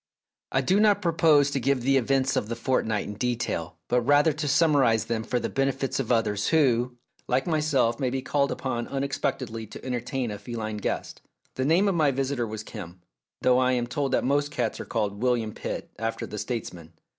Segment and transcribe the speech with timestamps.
[0.51, 4.33] I do not propose to give the events of the fortnight in detail, but rather
[4.33, 8.87] to summarise them for the benefit of others who, like myself, may be called upon
[8.87, 11.21] unexpectedly to entertain a feline guest.
[11.53, 12.99] The name of my visitor was Kim,
[13.43, 16.93] though I am told that most cats are called William Pitt, after the states man.